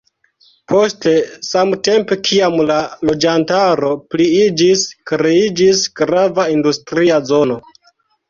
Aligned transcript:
Poste, 0.71 1.11
samtempe 1.47 2.17
kiam 2.29 2.55
la 2.69 2.77
loĝantaro 3.09 3.91
pliiĝis, 4.15 4.87
kreiĝis 5.13 5.85
grava 6.03 6.49
industria 6.57 7.21
zono. 7.33 7.59